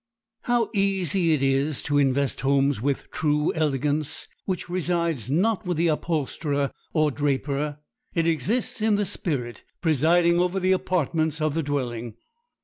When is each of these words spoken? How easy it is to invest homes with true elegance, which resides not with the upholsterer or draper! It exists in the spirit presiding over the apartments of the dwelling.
How 0.45 0.71
easy 0.73 1.31
it 1.33 1.43
is 1.43 1.79
to 1.83 1.99
invest 1.99 2.39
homes 2.39 2.81
with 2.81 3.11
true 3.11 3.53
elegance, 3.53 4.27
which 4.45 4.67
resides 4.67 5.29
not 5.29 5.63
with 5.63 5.77
the 5.77 5.89
upholsterer 5.89 6.71
or 6.91 7.11
draper! 7.11 7.77
It 8.15 8.25
exists 8.25 8.81
in 8.81 8.95
the 8.95 9.05
spirit 9.05 9.63
presiding 9.79 10.39
over 10.39 10.59
the 10.59 10.71
apartments 10.71 11.39
of 11.39 11.53
the 11.53 11.61
dwelling. 11.61 12.15